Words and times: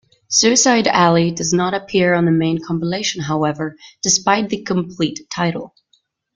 "Suicide 0.31 0.87
Alley" 0.87 1.29
does 1.29 1.53
not 1.53 1.75
appear 1.75 2.15
on 2.15 2.25
the 2.25 2.31
main 2.31 2.57
compilation, 2.59 3.21
however, 3.21 3.77
despite 4.01 4.49
the 4.49 4.63
"complete" 4.63 5.19
title. 5.29 5.75